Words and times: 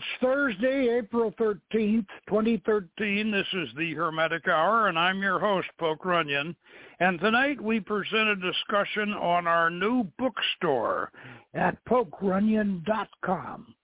It's 0.00 0.22
Thursday, 0.22 0.96
April 0.96 1.30
13th, 1.32 2.06
2013. 2.26 3.30
This 3.30 3.46
is 3.52 3.68
the 3.76 3.92
Hermetic 3.92 4.48
Hour, 4.48 4.88
and 4.88 4.98
I'm 4.98 5.20
your 5.20 5.38
host, 5.38 5.68
Poke 5.78 6.06
Runyon. 6.06 6.56
And 7.00 7.20
tonight 7.20 7.60
we 7.60 7.80
present 7.80 8.30
a 8.30 8.36
discussion 8.36 9.12
on 9.12 9.46
our 9.46 9.68
new 9.68 10.04
bookstore 10.18 11.12
at 11.52 11.84
pokerunyon.com. 11.84 13.74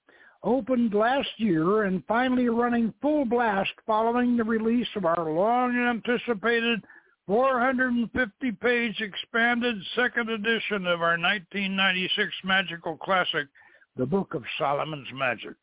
Opened 0.43 0.95
last 0.95 1.29
year 1.37 1.83
and 1.83 2.03
finally 2.09 2.49
running 2.49 2.95
full 3.03 3.27
blast 3.27 3.75
following 3.87 4.39
the 4.39 4.45
release 4.45 4.89
of 4.97 5.05
our 5.05 5.31
long-anticipated 5.31 6.83
450-page 7.29 9.03
expanded 9.03 9.77
second 9.95 10.31
edition 10.31 10.87
of 10.87 11.03
our 11.03 11.19
1996 11.19 12.33
magical 12.43 12.97
classic, 12.97 13.49
The 13.99 14.07
Book 14.07 14.33
of 14.33 14.45
Solomon's 14.57 15.09
Magick. 15.13 15.57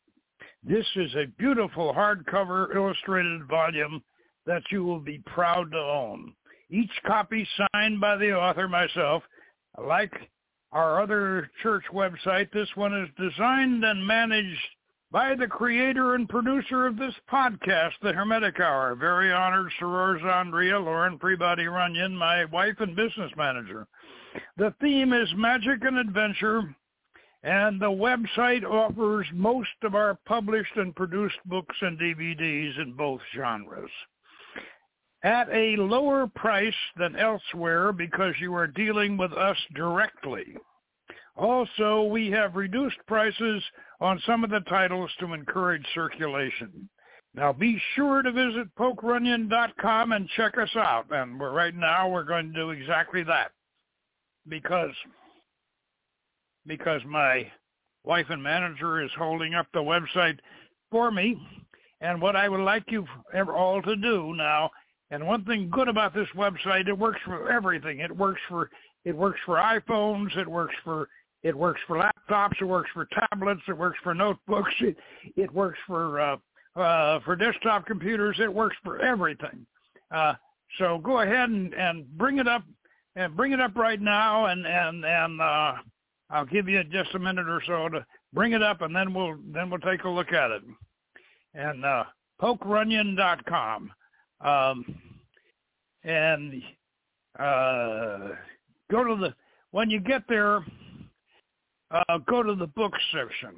This 0.66 0.86
is 0.96 1.14
a 1.14 1.26
beautiful 1.38 1.92
hardcover 1.92 2.74
illustrated 2.74 3.46
volume 3.46 4.02
that 4.46 4.62
you 4.70 4.82
will 4.82 4.98
be 4.98 5.18
proud 5.26 5.70
to 5.72 5.78
own. 5.78 6.32
Each 6.70 6.90
copy 7.06 7.46
signed 7.74 8.00
by 8.00 8.16
the 8.16 8.32
author, 8.32 8.66
myself. 8.66 9.22
Like 9.78 10.12
our 10.72 11.02
other 11.02 11.50
church 11.62 11.84
website, 11.92 12.50
this 12.52 12.68
one 12.76 12.94
is 12.94 13.10
designed 13.18 13.84
and 13.84 14.06
managed 14.06 14.58
by 15.12 15.34
the 15.34 15.46
creator 15.46 16.14
and 16.14 16.28
producer 16.30 16.86
of 16.86 16.96
this 16.96 17.14
podcast, 17.30 17.92
The 18.02 18.14
Hermetic 18.14 18.58
Hour. 18.58 18.94
Very 18.94 19.32
honored 19.32 19.70
Soror 19.78 20.18
Zandria, 20.22 20.82
Lawren 20.82 21.18
Freebody 21.18 21.70
Runyon, 21.70 22.16
my 22.16 22.46
wife 22.46 22.76
and 22.80 22.96
business 22.96 23.30
manager. 23.36 23.86
The 24.56 24.74
theme 24.80 25.12
is 25.12 25.28
magic 25.36 25.84
and 25.84 25.98
adventure 25.98 26.74
and 27.44 27.78
the 27.78 27.84
website 27.84 28.64
offers 28.64 29.26
most 29.34 29.68
of 29.82 29.94
our 29.94 30.18
published 30.26 30.74
and 30.76 30.96
produced 30.96 31.36
books 31.44 31.76
and 31.82 31.98
DVDs 31.98 32.80
in 32.80 32.94
both 32.96 33.20
genres 33.36 33.90
at 35.22 35.48
a 35.50 35.76
lower 35.76 36.26
price 36.26 36.74
than 36.96 37.16
elsewhere 37.16 37.92
because 37.92 38.34
you 38.40 38.54
are 38.54 38.66
dealing 38.66 39.16
with 39.18 39.32
us 39.32 39.56
directly. 39.74 40.56
Also, 41.36 42.04
we 42.04 42.30
have 42.30 42.56
reduced 42.56 42.98
prices 43.06 43.62
on 44.00 44.22
some 44.26 44.42
of 44.42 44.50
the 44.50 44.60
titles 44.60 45.10
to 45.20 45.34
encourage 45.34 45.84
circulation. 45.94 46.88
Now 47.34 47.52
be 47.52 47.80
sure 47.94 48.22
to 48.22 48.32
visit 48.32 48.74
pokerunyon.com 48.78 50.12
and 50.12 50.28
check 50.36 50.56
us 50.56 50.74
out. 50.76 51.06
And 51.10 51.38
right 51.40 51.74
now 51.74 52.08
we're 52.08 52.24
going 52.24 52.48
to 52.48 52.54
do 52.54 52.70
exactly 52.70 53.22
that 53.24 53.50
because 54.48 54.92
because 56.66 57.00
my 57.06 57.50
wife 58.04 58.26
and 58.30 58.42
manager 58.42 59.02
is 59.02 59.10
holding 59.16 59.54
up 59.54 59.66
the 59.72 59.80
website 59.80 60.38
for 60.90 61.10
me. 61.10 61.38
And 62.00 62.20
what 62.20 62.36
I 62.36 62.48
would 62.48 62.60
like 62.60 62.84
you 62.90 63.06
all 63.48 63.80
to 63.82 63.96
do 63.96 64.34
now, 64.34 64.70
and 65.10 65.26
one 65.26 65.44
thing 65.44 65.70
good 65.70 65.88
about 65.88 66.14
this 66.14 66.28
website, 66.36 66.88
it 66.88 66.98
works 66.98 67.20
for 67.24 67.50
everything. 67.50 68.00
It 68.00 68.14
works 68.14 68.40
for 68.48 68.70
it 69.04 69.16
works 69.16 69.40
for 69.44 69.56
iPhones. 69.56 70.36
It 70.36 70.48
works 70.48 70.74
for 70.82 71.08
it 71.42 71.56
works 71.56 71.80
for 71.86 71.98
laptops. 71.98 72.60
It 72.60 72.64
works 72.64 72.90
for 72.92 73.06
tablets. 73.30 73.60
It 73.68 73.76
works 73.76 73.98
for 74.02 74.14
notebooks. 74.14 74.72
It 74.80 74.96
it 75.36 75.52
works 75.52 75.78
for 75.86 76.20
uh, 76.20 76.36
uh, 76.76 77.20
for 77.20 77.36
desktop 77.36 77.86
computers. 77.86 78.36
It 78.40 78.52
works 78.52 78.76
for 78.82 78.98
everything. 79.00 79.66
Uh, 80.10 80.34
so 80.78 80.98
go 80.98 81.20
ahead 81.20 81.50
and, 81.50 81.72
and 81.74 82.06
bring 82.18 82.38
it 82.38 82.48
up 82.48 82.64
and 83.16 83.36
bring 83.36 83.52
it 83.52 83.60
up 83.60 83.76
right 83.76 84.00
now 84.00 84.46
and 84.46 84.66
and 84.66 85.04
and 85.04 85.40
uh, 85.40 85.74
I'll 86.34 86.44
give 86.44 86.68
you 86.68 86.82
just 86.82 87.14
a 87.14 87.18
minute 87.20 87.48
or 87.48 87.62
so 87.64 87.88
to 87.90 88.04
bring 88.32 88.54
it 88.54 88.62
up, 88.62 88.80
and 88.80 88.94
then 88.94 89.14
we'll 89.14 89.36
then 89.52 89.70
we'll 89.70 89.78
take 89.78 90.02
a 90.02 90.08
look 90.08 90.32
at 90.32 90.50
it. 90.50 90.62
And 91.54 91.84
uh, 91.84 92.04
pokerunyon.com, 92.42 93.92
um, 94.40 94.98
and 96.02 96.60
uh, 97.38 98.30
go 98.90 99.04
to 99.04 99.14
the 99.14 99.34
when 99.70 99.90
you 99.90 100.00
get 100.00 100.22
there, 100.28 100.64
uh, 101.92 102.18
go 102.26 102.42
to 102.42 102.56
the 102.56 102.66
book 102.66 102.94
section. 103.12 103.54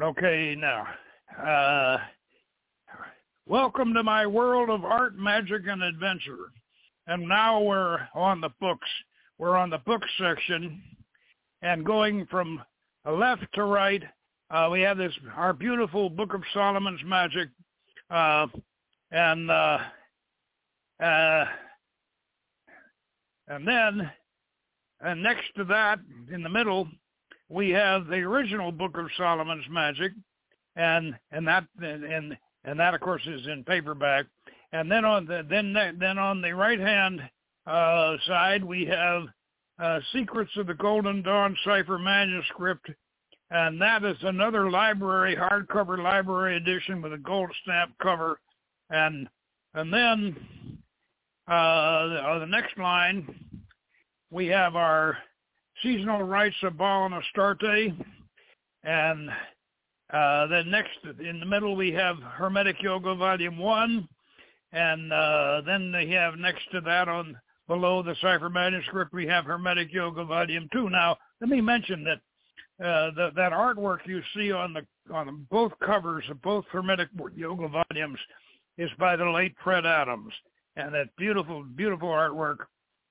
Okay, 0.00 0.56
now. 0.56 0.86
Uh, 1.44 1.98
welcome 3.46 3.94
to 3.94 4.04
my 4.04 4.26
world 4.26 4.70
of 4.70 4.84
art, 4.84 5.18
magic, 5.18 5.62
and 5.66 5.82
adventure. 5.82 6.52
And 7.08 7.28
now 7.28 7.60
we're 7.60 7.98
on 8.14 8.40
the 8.40 8.50
books. 8.60 8.88
We're 9.38 9.56
on 9.56 9.70
the 9.70 9.78
book 9.78 10.02
section 10.20 10.80
and 11.62 11.86
going 11.86 12.26
from 12.30 12.60
left 13.06 13.44
to 13.54 13.64
right, 13.64 14.02
uh, 14.50 14.68
we 14.70 14.82
have 14.82 14.98
this 14.98 15.12
our 15.34 15.52
beautiful 15.52 16.10
Book 16.10 16.34
of 16.34 16.42
Solomon's 16.52 17.00
Magic, 17.04 17.48
uh, 18.10 18.46
and 19.10 19.50
uh, 19.50 19.78
uh, 21.02 21.44
and 23.48 23.66
then 23.66 24.10
and 25.00 25.22
next 25.22 25.54
to 25.56 25.64
that, 25.64 25.98
in 26.32 26.42
the 26.42 26.48
middle, 26.48 26.88
we 27.48 27.70
have 27.70 28.06
the 28.06 28.16
original 28.16 28.70
Book 28.70 28.96
of 28.98 29.06
Solomon's 29.16 29.64
Magic, 29.70 30.12
and 30.76 31.14
and 31.30 31.46
that 31.46 31.64
and 31.80 32.36
and 32.64 32.78
that 32.78 32.94
of 32.94 33.00
course 33.00 33.26
is 33.26 33.46
in 33.46 33.64
paperback. 33.64 34.26
And 34.72 34.90
then 34.90 35.04
on 35.04 35.26
the 35.26 35.46
then 35.48 35.72
then 35.98 36.18
on 36.18 36.42
the 36.42 36.52
right 36.52 36.80
hand 36.80 37.22
uh, 37.66 38.16
side 38.26 38.64
we 38.64 38.86
have 38.86 39.24
uh, 39.82 39.98
Secrets 40.12 40.52
of 40.56 40.68
the 40.68 40.74
Golden 40.74 41.22
Dawn 41.22 41.56
Cipher 41.64 41.98
Manuscript, 41.98 42.88
and 43.50 43.80
that 43.80 44.04
is 44.04 44.16
another 44.22 44.70
library, 44.70 45.36
hardcover 45.36 46.02
library 46.02 46.56
edition 46.56 47.02
with 47.02 47.12
a 47.12 47.18
gold 47.18 47.50
stamp 47.62 47.92
cover. 48.00 48.38
And 48.90 49.28
and 49.74 49.92
then 49.92 50.36
uh, 51.48 52.38
the, 52.38 52.46
next 52.46 52.78
line, 52.78 53.26
we 54.30 54.46
have 54.48 54.76
our 54.76 55.18
seasonal 55.82 56.22
rites 56.22 56.56
of 56.62 56.78
Baal 56.78 57.06
and 57.06 57.14
Astarte, 57.14 57.92
and 58.84 59.30
uh, 60.12 60.46
then 60.46 60.70
next 60.70 60.98
in 61.18 61.40
the 61.40 61.46
middle 61.46 61.74
we 61.74 61.90
have 61.92 62.18
Hermetic 62.18 62.80
Yoga 62.82 63.16
Volume 63.16 63.58
One, 63.58 64.06
and 64.72 65.12
uh, 65.12 65.62
then 65.66 65.90
they 65.90 66.06
have 66.08 66.36
next 66.36 66.70
to 66.70 66.80
that 66.82 67.08
on 67.08 67.36
below 67.72 68.02
the 68.02 68.14
cipher 68.20 68.50
manuscript, 68.50 69.14
we 69.14 69.26
have 69.26 69.46
Hermetic 69.46 69.94
Yoga 69.94 70.24
Volume 70.24 70.68
2. 70.72 70.90
Now, 70.90 71.16
let 71.40 71.48
me 71.48 71.62
mention 71.62 72.04
that 72.04 72.84
uh, 72.84 73.10
the, 73.14 73.30
that 73.34 73.52
artwork 73.52 74.06
you 74.06 74.20
see 74.36 74.52
on 74.52 74.74
the 74.74 74.82
on 75.14 75.46
both 75.50 75.72
covers 75.84 76.22
of 76.30 76.42
both 76.42 76.66
Hermetic 76.70 77.08
Yoga 77.34 77.68
volumes 77.68 78.18
is 78.76 78.90
by 78.98 79.16
the 79.16 79.24
late 79.24 79.54
Fred 79.64 79.86
Adams, 79.86 80.34
and 80.76 80.94
that 80.94 81.16
beautiful, 81.16 81.64
beautiful 81.74 82.08
artwork. 82.08 82.58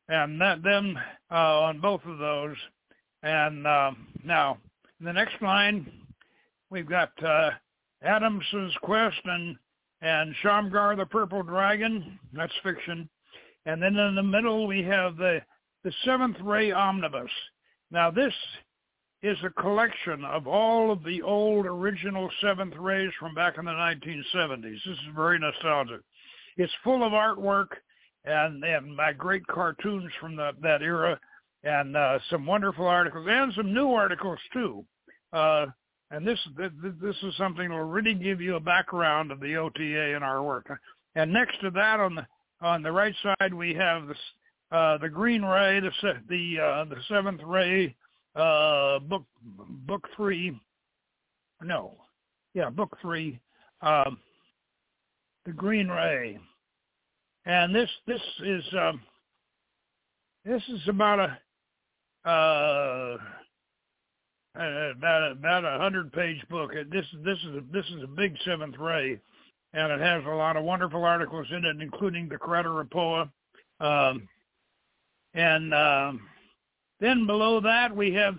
And 0.10 0.40
that 0.42 0.62
them 0.62 0.96
uh, 1.32 1.62
on 1.62 1.80
both 1.80 2.02
of 2.06 2.20
those. 2.20 2.56
And 3.24 3.66
uh, 3.66 3.92
now, 4.24 4.58
in 5.00 5.06
the 5.08 5.14
next 5.14 5.42
line, 5.42 5.92
we've 6.70 6.90
got 6.90 7.12
uh, 7.24 7.50
Adams's 8.04 8.74
Quest 8.84 9.22
and 9.26 9.56
and 10.02 10.36
Shamgar 10.44 10.96
the 10.96 11.06
Purple 11.06 11.42
Dragon. 11.42 12.20
That's 12.34 12.54
fiction. 12.64 13.10
And 13.66 13.82
then 13.82 13.96
in 13.96 14.16
the 14.16 14.24
middle, 14.24 14.68
we 14.68 14.84
have 14.84 15.18
the, 15.18 15.42
the 15.84 15.94
Seventh 16.06 16.38
Ray 16.42 16.72
Omnibus. 16.72 17.30
Now, 17.92 18.10
this 18.10 18.34
is 19.22 19.38
a 19.44 19.62
collection 19.62 20.26
of 20.26 20.48
all 20.48 20.92
of 20.92 21.04
the 21.04 21.22
old 21.22 21.66
original 21.66 22.30
Seventh 22.42 22.74
Rays 22.78 23.12
from 23.20 23.36
back 23.36 23.58
in 23.58 23.66
the 23.66 23.72
1970s. 23.72 24.62
This 24.62 24.88
is 24.88 25.16
very 25.16 25.38
nostalgic. 25.38 26.02
It's 26.58 26.74
full 26.84 27.04
of 27.04 27.12
artwork 27.12 27.68
and, 28.26 28.64
and 28.64 28.96
my 28.96 29.14
great 29.14 29.46
cartoons 29.48 30.12
from 30.20 30.36
the, 30.36 30.52
that 30.62 30.82
era 30.82 31.20
and 31.64 31.96
uh, 31.96 32.20
some 32.30 32.46
wonderful 32.46 32.88
articles 32.88 33.28
and 33.30 33.54
some 33.54 33.74
new 33.74 33.92
articles 33.92 34.40
too. 34.54 34.84
Uh, 35.32 35.68
and 36.10 36.28
this 36.28 36.40
this 36.58 37.16
is 37.24 37.38
something 37.38 37.70
that 37.70 37.76
will 37.76 37.84
really 37.84 38.14
give 38.14 38.42
you 38.42 38.56
a 38.56 38.60
background 38.60 39.32
of 39.32 39.40
the 39.40 39.56
OTA 39.56 40.14
and 40.16 40.24
our 40.24 40.44
work. 40.44 40.70
And 41.16 41.32
next 41.32 41.62
to 41.62 41.72
that 41.72 42.00
on 42.02 42.16
the 42.16 42.28
on 42.62 42.84
the 42.84 42.92
right 42.92 43.16
side, 43.24 43.54
we 43.54 43.74
have 43.74 44.08
the 44.08 44.16
uh, 44.76 44.98
the 45.00 45.10
Green 45.10 45.44
Ray, 45.44 45.80
the 45.80 45.92
the 46.30 46.60
uh, 46.60 46.86
the 46.86 46.96
Seventh 47.10 47.42
Ray, 47.46 47.96
uh, 48.36 49.00
book 49.00 49.24
book 49.42 50.08
three. 50.16 50.58
No, 51.62 51.96
yeah, 52.54 52.70
book 52.70 52.98
three, 53.02 53.40
um, 53.82 54.18
the 55.46 55.52
Green 55.52 55.88
Ray, 55.88 56.40
and 57.46 57.76
this 57.76 57.90
this 58.08 58.22
is 58.46 58.64
um, 58.80 59.02
this 60.46 60.62
is 60.70 60.82
about 60.88 61.20
a 61.20 62.30
uh, 62.30 63.18
about 64.56 65.24
a, 65.24 65.32
about 65.32 65.66
a 65.66 65.78
hundred 65.80 66.14
page 66.14 66.42
book. 66.50 66.72
This 66.92 67.06
this 67.26 67.38
is 67.40 67.56
a, 67.56 67.62
this 67.74 67.86
is 67.88 68.04
a 68.04 68.08
big 68.08 68.36
Seventh 68.46 68.78
Ray 68.80 69.20
and 69.74 69.92
it 69.92 70.02
has 70.02 70.24
a 70.26 70.30
lot 70.30 70.58
of 70.58 70.64
wonderful 70.64 71.04
articles 71.04 71.48
in 71.52 71.66
it, 71.66 71.82
including 71.82 72.28
the 72.28 72.38
Crater 72.38 72.86
Um, 73.80 74.28
and 75.34 75.74
um, 75.74 76.22
then 77.00 77.26
below 77.26 77.62
that 77.62 77.96
we 77.96 78.14
have 78.14 78.36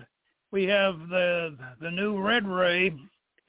we 0.51 0.65
have 0.65 0.95
the 1.09 1.57
the 1.81 1.91
new 1.91 2.21
Red 2.21 2.47
Ray, 2.47 2.93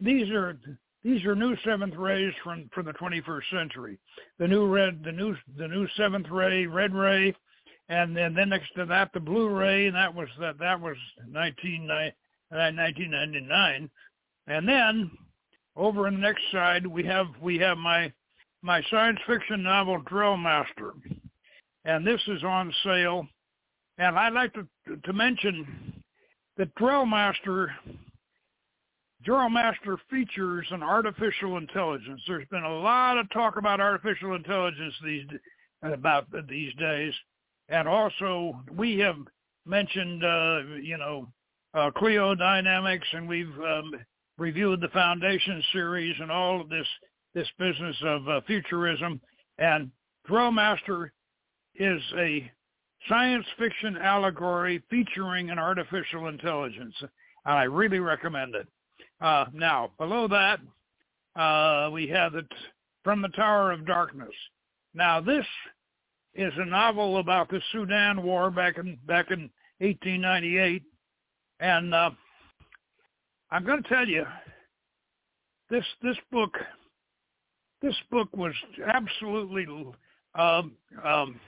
these 0.01 0.31
are 0.31 0.59
these 1.03 1.25
are 1.27 1.35
new 1.35 1.55
seventh 1.65 1.95
rays 1.97 2.33
from 2.43 2.71
from 2.73 2.87
the 2.87 2.95
21st 2.95 3.51
century. 3.51 3.99
The 4.39 4.49
new 4.49 4.67
red, 4.67 5.03
the 5.05 5.13
new 5.13 5.37
the 5.59 5.69
new 5.69 5.87
seventh 5.97 6.31
ray, 6.31 6.67
red 6.67 6.95
ray, 6.95 7.35
and 7.91 8.17
then, 8.17 8.35
then 8.35 8.49
next 8.49 8.75
to 8.77 8.87
that 8.87 9.11
the 9.13 9.21
blue 9.21 9.51
ray, 9.51 9.87
and 9.87 9.95
that 9.95 10.15
was 10.15 10.29
that 10.41 10.59
that 10.59 10.81
was 10.81 10.97
19, 11.29 11.87
1999, 11.87 13.91
and 14.47 14.69
then 14.69 15.11
over 15.77 16.07
on 16.07 16.15
the 16.15 16.21
next 16.21 16.43
side 16.53 16.87
we 16.87 17.05
have 17.05 17.27
we 17.41 17.59
have 17.59 17.79
my 17.79 18.13
my 18.63 18.83
science 18.91 19.19
fiction 19.27 19.63
novel 19.63 20.01
Drill 20.07 20.37
Master, 20.39 20.95
and 21.85 22.07
this 22.07 22.21
is 22.29 22.43
on 22.43 22.73
sale. 22.83 23.27
And 23.99 24.19
I'd 24.19 24.33
like 24.33 24.55
to 24.55 24.67
to 25.05 25.13
mention 25.13 26.03
that 26.57 26.75
Drill 26.77 27.07
Master 27.07 27.75
Drill 29.25 29.49
Master 29.49 29.99
features 30.11 30.67
an 30.71 30.83
artificial 30.83 31.57
intelligence. 31.57 32.21
There's 32.27 32.49
been 32.49 32.65
a 32.65 32.79
lot 32.79 33.19
of 33.19 33.31
talk 33.31 33.57
about 33.57 33.81
artificial 33.81 34.35
intelligence 34.35 34.95
these 35.05 35.27
about 35.83 36.27
these 36.49 36.75
days, 36.75 37.13
and 37.69 37.87
also 37.87 38.61
we 38.73 38.99
have 38.99 39.17
mentioned 39.67 40.25
uh, 40.25 40.61
you 40.81 40.97
know 40.97 41.29
uh, 41.75 41.91
Dynamics, 41.91 43.07
and 43.13 43.29
we've 43.29 43.59
um, 43.61 43.95
reviewed 44.39 44.81
the 44.81 44.89
Foundation 44.89 45.63
series 45.73 46.15
and 46.21 46.31
all 46.31 46.61
of 46.61 46.69
this 46.69 46.87
this 47.35 47.49
business 47.59 47.97
of 48.05 48.29
uh, 48.29 48.41
futurism. 48.47 49.21
And 49.59 49.91
Drill 50.27 50.53
Master 50.53 51.13
is 51.75 52.01
a 52.17 52.51
science 53.09 53.47
fiction 53.59 53.97
allegory 53.97 54.83
featuring 54.89 55.51
an 55.51 55.59
artificial 55.59 56.29
intelligence. 56.29 56.95
And 57.01 57.11
I 57.45 57.65
really 57.65 57.99
recommend 57.99 58.55
it. 58.55 58.69
Uh, 59.21 59.47
now, 59.53 59.91
below 59.99 60.29
that, 60.29 60.61
uh, 61.41 61.91
we 61.91 62.07
have 62.09 62.35
it 62.35 62.47
from 63.03 63.21
the 63.21 63.29
Tower 63.29 63.73
of 63.73 63.87
Darkness. 63.87 64.35
Now, 64.95 65.21
this 65.21 65.47
is 66.35 66.53
a 66.57 66.65
novel 66.65 67.19
about 67.19 67.49
the 67.49 67.61
Sudan 67.73 68.23
War 68.23 68.51
back 68.51 68.79
in 68.79 68.97
back 69.07 69.31
in 69.31 69.51
1898, 69.79 70.83
and 71.61 71.95
uh, 71.95 72.11
I'm 73.51 73.65
going 73.65 73.83
to 73.83 73.89
tell 73.89 74.07
you 74.07 74.25
this 75.71 75.85
this 76.03 76.17
book 76.31 76.53
this 77.83 77.95
book 78.11 78.29
was 78.35 78.55
absolutely 78.87 79.67
um, 80.35 80.73
um, 81.05 81.41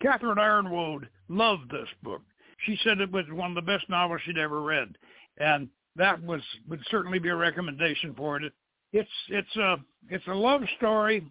Catherine 0.00 0.38
Ironwood 0.38 1.08
loved 1.28 1.70
this 1.70 1.88
book. 2.02 2.22
She 2.66 2.78
said 2.84 3.00
it 3.00 3.10
was 3.10 3.24
one 3.30 3.50
of 3.50 3.54
the 3.56 3.62
best 3.62 3.88
novels 3.88 4.20
she'd 4.24 4.38
ever 4.38 4.62
read, 4.62 4.96
and 5.38 5.68
that 5.96 6.22
was 6.22 6.40
would 6.68 6.80
certainly 6.90 7.18
be 7.18 7.28
a 7.28 7.36
recommendation 7.36 8.14
for 8.14 8.36
it. 8.36 8.52
It's 8.92 9.10
it's 9.28 9.56
a 9.56 9.76
it's 10.08 10.26
a 10.28 10.34
love 10.34 10.62
story 10.76 11.26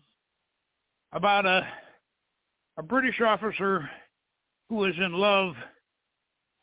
about 1.14 1.46
a 1.46 1.66
a 2.78 2.84
British 2.84 3.22
officer 3.22 3.90
who 4.70 4.86
is 4.86 4.96
in 4.98 5.14
love 5.14 5.54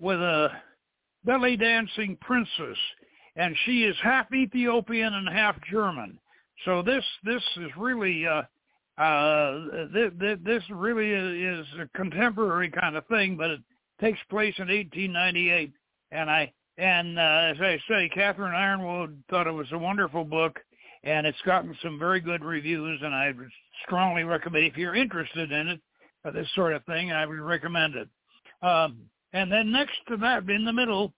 with 0.00 0.20
a 0.20 0.48
belly 1.24 1.56
dancing 1.56 2.16
princess, 2.20 2.78
and 3.38 3.56
she 3.64 3.84
is 3.84 3.96
half 4.02 4.26
Ethiopian 4.34 5.14
and 5.14 5.28
half 5.28 5.56
German. 5.70 6.18
So 6.64 6.82
this 6.82 7.04
this 7.24 7.42
is 7.56 7.70
really 7.78 8.26
uh, 8.26 8.42
uh, 9.00 9.86
this, 9.92 10.38
this 10.44 10.62
really 10.70 11.10
is 11.10 11.66
a 11.80 11.88
contemporary 11.96 12.68
kind 12.68 12.96
of 12.96 13.06
thing, 13.06 13.36
but 13.36 13.50
it 13.50 13.60
takes 14.00 14.18
place 14.28 14.54
in 14.58 14.66
1898. 14.66 15.72
And 16.10 16.28
I 16.28 16.52
and 16.76 17.18
uh, 17.18 17.52
as 17.52 17.56
I 17.60 17.78
say, 17.88 18.10
Catherine 18.12 18.54
Ironwood 18.54 19.22
thought 19.30 19.46
it 19.46 19.52
was 19.52 19.70
a 19.72 19.78
wonderful 19.78 20.24
book, 20.24 20.58
and 21.04 21.26
it's 21.26 21.40
gotten 21.46 21.76
some 21.80 21.98
very 21.98 22.20
good 22.20 22.42
reviews. 22.42 23.00
And 23.02 23.14
I 23.14 23.32
strongly 23.86 24.24
recommend 24.24 24.64
if 24.64 24.76
you're 24.76 24.96
interested 24.96 25.52
in 25.52 25.68
it, 25.68 25.80
uh, 26.24 26.32
this 26.32 26.48
sort 26.56 26.72
of 26.74 26.84
thing, 26.86 27.12
I 27.12 27.24
would 27.24 27.38
recommend 27.38 27.94
it. 27.94 28.08
Um, 28.62 28.98
and 29.32 29.52
then 29.52 29.70
next 29.70 29.98
to 30.08 30.16
that, 30.16 30.48
in 30.50 30.64
the 30.64 30.72
middle, 30.72 31.12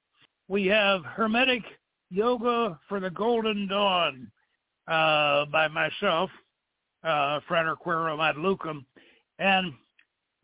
we 0.48 0.66
have 0.66 1.02
Hermetic 1.04 1.62
Yoga 2.10 2.78
for 2.88 3.00
the 3.00 3.10
Golden 3.10 3.68
Dawn 3.68 4.30
uh, 4.88 5.44
by 5.46 5.68
myself, 5.68 6.30
uh, 7.04 7.40
Frater 7.46 7.76
Quaero 7.76 8.20
ad 8.20 8.36
Lucem. 8.36 8.84
And 9.38 9.72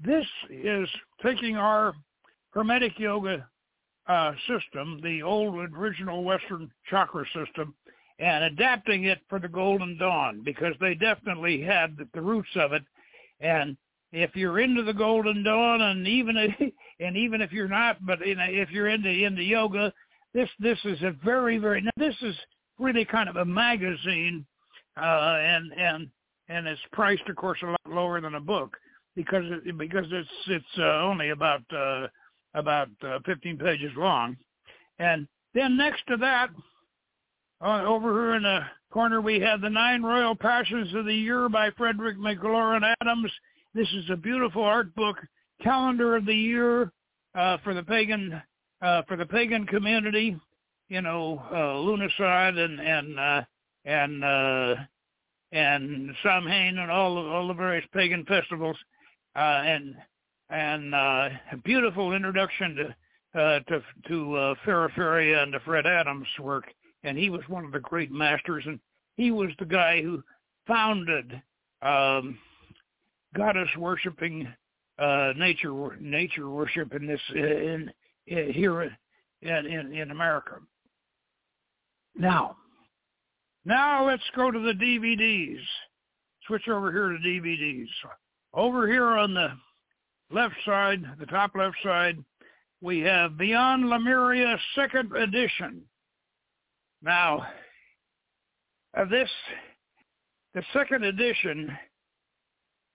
this 0.02 0.26
is 0.50 0.88
taking 1.22 1.56
our 1.56 1.94
Hermetic 2.50 2.98
Yoga 2.98 3.48
uh, 4.06 4.32
system, 4.46 5.00
the 5.02 5.22
old 5.22 5.54
original 5.76 6.22
Western 6.22 6.70
chakra 6.88 7.24
system, 7.34 7.74
and 8.18 8.44
adapting 8.44 9.04
it 9.04 9.18
for 9.28 9.38
the 9.38 9.48
Golden 9.48 9.98
Dawn 9.98 10.42
because 10.44 10.74
they 10.80 10.94
definitely 10.94 11.60
had 11.60 11.96
the, 12.14 12.20
roots 12.20 12.48
of 12.54 12.72
it. 12.72 12.82
And 13.40 13.76
if 14.12 14.34
you're 14.34 14.60
into 14.60 14.82
the 14.82 14.94
Golden 14.94 15.42
Dawn, 15.42 15.82
and 15.82 16.06
even 16.06 16.36
if, 16.36 16.72
and 17.00 17.16
even 17.16 17.42
if 17.42 17.52
you're 17.52 17.68
not, 17.68 18.04
but 18.06 18.20
if 18.22 18.70
you're 18.70 18.88
into 18.88 19.10
into 19.10 19.42
yoga, 19.42 19.92
this 20.36 20.50
this 20.58 20.78
is 20.84 21.02
a 21.02 21.12
very 21.24 21.56
very 21.56 21.80
now 21.80 21.90
this 21.96 22.14
is 22.20 22.36
really 22.78 23.06
kind 23.06 23.28
of 23.28 23.36
a 23.36 23.44
magazine, 23.44 24.44
uh, 25.00 25.38
and 25.40 25.72
and 25.72 26.08
and 26.48 26.66
it's 26.66 26.80
priced, 26.92 27.26
of 27.28 27.36
course, 27.36 27.58
a 27.62 27.66
lot 27.66 27.80
lower 27.88 28.20
than 28.20 28.34
a 28.34 28.40
book 28.40 28.76
because 29.14 29.44
it, 29.46 29.78
because 29.78 30.04
it's 30.12 30.28
it's 30.46 30.78
uh, 30.78 31.02
only 31.02 31.30
about 31.30 31.62
uh, 31.74 32.06
about 32.54 32.88
uh, 33.02 33.18
15 33.24 33.56
pages 33.56 33.92
long, 33.96 34.36
and 34.98 35.26
then 35.54 35.74
next 35.74 36.06
to 36.08 36.18
that, 36.18 36.50
uh, 37.64 37.84
over 37.84 38.12
here 38.12 38.34
in 38.34 38.42
the 38.42 38.60
corner, 38.92 39.22
we 39.22 39.40
have 39.40 39.62
the 39.62 39.70
Nine 39.70 40.02
Royal 40.02 40.34
Passions 40.34 40.94
of 40.94 41.06
the 41.06 41.14
Year 41.14 41.48
by 41.48 41.70
Frederick 41.78 42.18
McLaren 42.18 42.94
Adams. 43.00 43.32
This 43.74 43.88
is 43.94 44.10
a 44.10 44.16
beautiful 44.16 44.62
art 44.62 44.94
book, 44.94 45.16
calendar 45.62 46.14
of 46.14 46.26
the 46.26 46.34
year 46.34 46.92
uh, 47.34 47.56
for 47.64 47.72
the 47.72 47.82
pagan 47.82 48.42
uh, 48.82 49.02
for 49.08 49.16
the 49.16 49.26
pagan 49.26 49.66
community 49.66 50.36
you 50.88 51.02
know, 51.02 51.42
uh, 51.52 51.80
and 52.58 52.80
and 52.80 53.18
uh, 53.18 53.42
and 53.84 54.24
uh, 54.24 54.74
and 55.52 56.14
Samhain 56.22 56.78
and 56.78 56.90
all 56.90 57.14
the, 57.14 57.20
all 57.28 57.48
the 57.48 57.54
various 57.54 57.86
pagan 57.92 58.24
festivals, 58.24 58.76
uh, 59.34 59.62
and 59.64 59.96
and 60.50 60.94
uh, 60.94 61.28
a 61.52 61.56
beautiful 61.64 62.12
introduction 62.12 62.94
to 63.34 63.40
uh, 63.40 63.60
to 63.68 63.82
to 64.08 64.34
uh, 64.36 64.54
and 64.66 65.52
to 65.52 65.60
Fred 65.64 65.86
Adams' 65.86 66.26
work, 66.40 66.64
and 67.02 67.18
he 67.18 67.30
was 67.30 67.42
one 67.48 67.64
of 67.64 67.72
the 67.72 67.80
great 67.80 68.12
masters, 68.12 68.64
and 68.66 68.78
he 69.16 69.30
was 69.30 69.50
the 69.58 69.66
guy 69.66 70.02
who 70.02 70.22
founded 70.68 71.42
um, 71.82 72.38
goddess 73.34 73.68
worshiping 73.76 74.46
uh, 75.00 75.32
nature 75.36 75.96
nature 76.00 76.48
worship 76.48 76.94
in 76.94 77.08
this 77.08 77.20
in 77.34 77.90
here 78.26 78.82
in, 78.82 79.50
in 79.50 79.92
in 79.94 80.10
America. 80.10 80.56
Now, 82.14 82.56
now 83.64 84.06
let's 84.06 84.22
go 84.34 84.50
to 84.50 84.58
the 84.58 84.72
DVDs. 84.72 85.60
Switch 86.46 86.68
over 86.68 86.92
here 86.92 87.10
to 87.10 87.18
DVDs. 87.18 87.88
Over 88.54 88.86
here 88.88 89.06
on 89.06 89.34
the 89.34 89.48
left 90.30 90.54
side, 90.64 91.02
the 91.18 91.26
top 91.26 91.54
left 91.54 91.76
side, 91.82 92.16
we 92.80 93.00
have 93.00 93.36
Beyond 93.36 93.88
Lemuria 93.88 94.58
second 94.74 95.14
edition. 95.14 95.82
Now, 97.02 97.46
uh, 98.96 99.04
this, 99.06 99.28
the 100.54 100.62
second 100.72 101.04
edition 101.04 101.76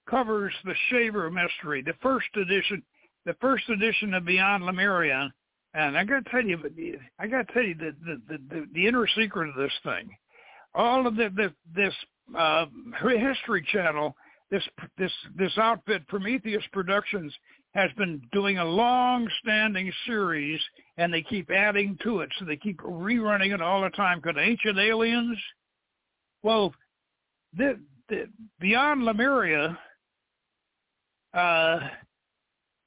covers 0.10 0.54
the 0.66 0.74
Shaver 0.90 1.30
mystery. 1.30 1.82
The 1.82 1.94
first 2.02 2.28
edition, 2.36 2.82
the 3.25 3.36
first 3.42 3.70
edition 3.70 4.13
of 4.13 4.25
Beyond 4.25 4.66
Lemuria 4.66 5.32
and 5.74 5.98
I 5.98 6.04
got 6.04 6.25
to 6.25 6.32
tell 6.32 6.44
you, 6.44 7.00
I 7.20 7.28
got 7.28 7.48
to 7.48 7.54
tell 7.54 7.63
you 7.63 7.75
the, 7.75 7.96
the 8.06 8.38
the 8.50 8.68
the 8.74 8.88
inner 8.88 9.08
secret 9.16 9.50
of 9.50 9.56
this 9.56 9.72
thing. 9.84 10.10
All 10.74 11.08
of 11.08 11.16
the, 11.16 11.30
the 11.36 11.54
this 11.74 11.94
uh, 12.38 12.66
History 13.01 13.66
Channel, 13.72 14.16
this 14.50 14.63
this 14.98 15.12
this 15.36 15.58
outfit, 15.58 16.06
Prometheus 16.08 16.63
Productions, 16.74 17.34
has 17.74 17.90
been 17.98 18.22
doing 18.34 18.58
a 18.58 18.66
long-standing 18.66 19.92
series, 20.06 20.60
and 20.98 21.13
they 21.13 21.22
keep 21.22 21.50
adding 21.50 21.98
to 22.04 22.20
it. 22.20 22.30
So 22.38 22.46
they 22.46 22.58
keep 22.58 22.78
rerunning 22.80 23.54
it 23.54 23.62
all 23.62 23.82
the 23.82 23.90
time. 23.92 24.22
Called 24.22 24.38
Ancient 24.38 24.78
Aliens. 24.78 25.38
Well, 26.44 26.74
the, 27.56 27.80
the 28.10 28.25
Beyond 28.60 29.04
Lemuria. 29.04 29.78
Uh, 31.34 31.80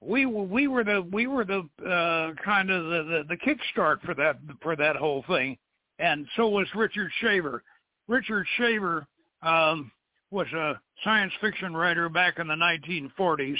we 0.06 0.26
we 0.26 0.68
were 0.68 0.84
the 0.84 1.02
we 1.12 1.26
were 1.26 1.44
the 1.44 1.68
uh, 1.84 2.32
kind 2.44 2.70
of 2.70 2.84
the, 2.84 3.02
the 3.02 3.24
the 3.28 3.36
kickstart 3.36 4.00
for 4.02 4.14
that 4.14 4.38
for 4.62 4.76
that 4.76 4.96
whole 4.96 5.24
thing, 5.28 5.56
and 5.98 6.26
so 6.36 6.48
was 6.48 6.66
Richard 6.74 7.10
Shaver. 7.20 7.62
Richard 8.06 8.46
Shaver 8.56 9.06
um, 9.42 9.90
was 10.30 10.46
a 10.52 10.80
science 11.02 11.32
fiction 11.40 11.74
writer 11.74 12.08
back 12.08 12.38
in 12.38 12.46
the 12.46 12.54
1940s, 12.54 13.58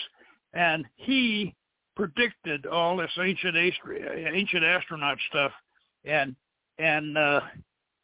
and 0.53 0.85
he 0.97 1.55
predicted 1.97 2.67
all 2.67 2.97
this 2.97 3.11
ancient 3.19 3.57
ancient 3.57 4.65
astronaut 4.65 5.19
stuff, 5.31 5.53
and 6.05 6.37
and 6.79 7.17
uh, 7.17 7.41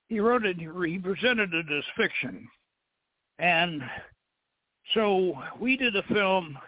he 0.08 0.20
wrote 0.20 0.46
it. 0.46 0.56
He 0.58 0.98
presented 0.98 1.52
it 1.52 1.66
as 1.70 1.84
fiction, 1.96 2.48
and 3.38 3.82
so 4.94 5.34
we 5.60 5.76
did 5.76 5.94
a 5.94 6.02
film 6.04 6.58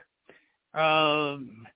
um, 0.74 1.66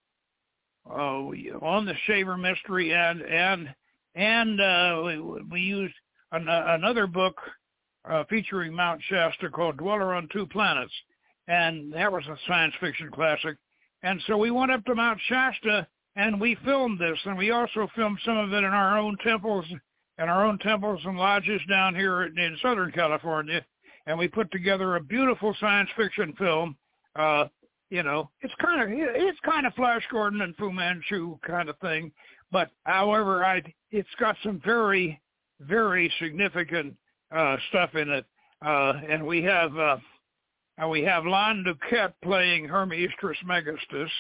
uh, 0.89 1.23
on 1.63 1.85
the 1.85 1.95
Shaver 2.07 2.37
mystery, 2.37 2.95
and 2.95 3.23
and 3.23 3.75
and 4.15 4.61
uh, 4.61 5.03
we, 5.05 5.43
we 5.51 5.61
used 5.61 5.95
an, 6.33 6.47
another 6.49 7.07
book 7.07 7.37
uh, 8.09 8.25
featuring 8.29 8.73
Mount 8.73 9.01
Shasta 9.09 9.51
called 9.51 9.77
Dweller 9.77 10.15
on 10.15 10.29
Two 10.33 10.47
Planets, 10.47 10.93
and 11.49 11.93
that 11.93 12.11
was 12.13 12.25
a 12.27 12.37
science 12.47 12.75
fiction 12.81 13.11
classic. 13.11 13.57
And 14.03 14.21
so 14.27 14.37
we 14.37 14.51
went 14.51 14.71
up 14.71 14.85
to 14.85 14.95
Mount 14.95 15.19
Shasta 15.29 15.87
and 16.17 16.41
we 16.41 16.57
filmed 16.65 16.99
this, 16.99 17.19
and 17.27 17.37
we 17.37 17.51
also 17.51 17.89
filmed 17.95 18.19
some 18.25 18.39
of 18.39 18.53
it 18.53 18.65
in 18.65 18.65
our 18.65 18.99
own 18.99 19.17
temples, 19.23 19.67
in 19.71 20.29
our 20.29 20.47
own 20.47 20.59
temples 20.59 21.01
and 21.05 21.19
lodges 21.19 21.61
down 21.69 21.95
here 21.95 22.25
in 22.25 22.57
Southern 22.63 22.91
California, 22.91 23.65
and 24.07 24.19
we 24.19 24.27
put 24.27 24.51
together 24.51 24.97
a 24.97 25.01
beautiful 25.01 25.55
science 25.61 25.91
fiction 25.97 26.33
film. 26.39 26.77
Uh, 27.15 27.47
you 27.91 28.03
know, 28.03 28.31
it's 28.41 28.55
kind 28.61 28.83
of 28.83 28.89
it's 28.91 29.39
kind 29.45 29.67
of 29.67 29.75
Flash 29.75 30.03
Gordon 30.11 30.43
and 30.43 30.57
Fu 30.57 30.73
Manchu 30.73 31.39
kind 31.47 31.69
of 31.69 31.79
thing, 31.79 32.11
but 32.51 32.71
however, 32.85 33.45
I 33.45 33.63
it's 33.91 34.09
got 34.19 34.37
some 34.43 34.61
very 34.65 35.21
very 35.61 36.13
significant 36.21 36.95
uh, 37.35 37.57
stuff 37.69 37.95
in 37.95 38.11
it, 38.11 38.27
uh, 38.65 38.95
and 39.09 39.25
we 39.25 39.43
have 39.45 39.77
uh, 39.77 39.97
we 40.89 41.03
have 41.03 41.25
Lon 41.25 41.65
Duquette 41.65 42.15
playing 42.23 42.67
Hermes 42.67 43.11
Trismegistus, 43.21 44.11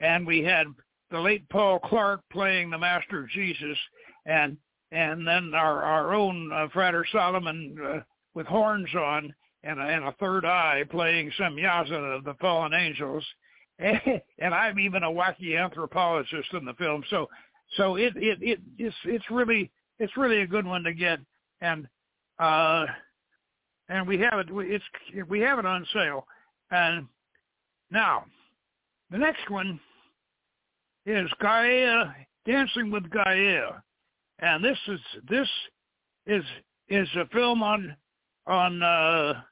and 0.00 0.26
we 0.26 0.42
had 0.42 0.66
the 1.10 1.20
late 1.20 1.48
Paul 1.50 1.78
Clark 1.78 2.22
playing 2.32 2.70
the 2.70 2.78
Master 2.78 3.28
Jesus, 3.32 3.78
and 4.26 4.56
and 4.92 5.26
then 5.26 5.52
our 5.54 5.82
our 5.82 6.14
own 6.14 6.50
uh, 6.52 6.68
Frater 6.72 7.06
Solomon 7.12 7.76
uh, 7.84 8.00
with 8.34 8.46
horns 8.46 8.88
on 8.94 9.34
and 9.68 9.78
a, 9.78 9.82
and 9.82 10.04
a 10.04 10.12
third 10.12 10.44
eye 10.46 10.82
playing 10.90 11.30
some 11.36 11.56
Semyaza 11.56 12.16
of 12.16 12.24
the 12.24 12.34
fallen 12.40 12.72
angels, 12.72 13.24
and 13.78 14.54
I'm 14.54 14.78
even 14.78 15.02
a 15.02 15.10
wacky 15.10 15.62
anthropologist 15.62 16.52
in 16.54 16.64
the 16.64 16.74
film. 16.74 17.04
So 17.10 17.28
so 17.76 17.96
it 17.96 18.14
it 18.16 18.38
it 18.40 18.60
it's 18.78 18.96
it's 19.04 19.30
really 19.30 19.70
it's 19.98 20.16
really 20.16 20.40
a 20.40 20.46
good 20.46 20.66
one 20.66 20.82
to 20.84 20.94
get, 20.94 21.18
and 21.60 21.86
uh, 22.38 22.86
and 23.88 24.08
we 24.08 24.18
have 24.18 24.38
it 24.38 24.46
it's 24.50 24.84
we 25.28 25.40
have 25.40 25.58
it 25.58 25.66
on 25.66 25.86
sale, 25.92 26.26
and 26.70 27.06
now 27.90 28.24
the 29.10 29.18
next 29.18 29.50
one 29.50 29.78
is 31.04 31.28
Gaia 31.40 32.06
Dancing 32.46 32.90
with 32.90 33.08
Gaia, 33.10 33.72
and 34.38 34.64
this 34.64 34.78
is 34.88 35.00
this 35.28 35.48
is 36.26 36.44
is 36.88 37.08
a 37.16 37.26
film 37.26 37.62
on 37.62 37.94
on 38.46 38.82
uh, 38.82 39.42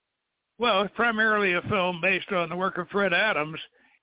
well, 0.58 0.88
primarily 0.94 1.54
a 1.54 1.62
film 1.62 2.00
based 2.00 2.30
on 2.32 2.48
the 2.48 2.56
work 2.56 2.78
of 2.78 2.88
Fred 2.88 3.12
Adams 3.12 3.58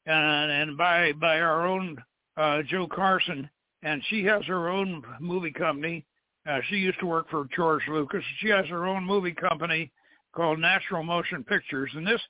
and 0.06 0.52
and 0.52 0.78
by 0.78 1.12
by 1.14 1.40
our 1.40 1.68
own 1.68 1.98
uh, 2.38 2.62
Jo 2.64 2.88
Carson, 2.88 3.50
and 3.84 4.02
she 4.10 4.24
has 4.24 4.44
her 4.46 4.70
own 4.70 5.04
movie 5.20 5.52
company. 5.52 6.06
Uh, 6.48 6.60
she 6.70 6.76
used 6.76 7.00
to 7.00 7.06
work 7.06 7.30
for 7.30 7.48
George 7.56 7.84
Lucas. 7.88 8.24
She 8.40 8.50
has 8.50 8.66
her 8.68 8.86
own 8.86 9.06
movie 9.06 9.34
company 9.34 9.92
called 10.36 10.60
Natural 10.60 11.04
Motion 11.04 11.44
Pictures, 11.44 11.92
and 11.96 12.06
this 12.06 12.22